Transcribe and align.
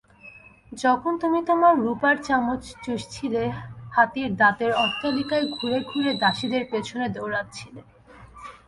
যখন 0.75 1.13
তুমি 1.21 1.39
তোমার 1.49 1.73
রূপার 1.77 2.15
চামচ 2.27 2.63
চুষছিলে 2.83 3.43
হাতির 3.95 4.29
দাঁতের 4.35 4.71
অট্টালিকায় 4.83 5.45
ঘুরে 5.55 5.79
ঘুরে 5.89 6.11
দাসীদের 6.21 6.63
পেছনে 6.71 7.05
দৌড়াচ্ছিলে! 7.15 7.81